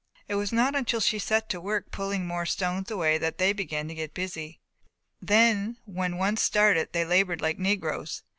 [0.27, 3.87] It was not till she set to work pulling more stones away that they began
[3.87, 4.59] to get busy;
[5.21, 8.23] then when once started they laboured like negroes.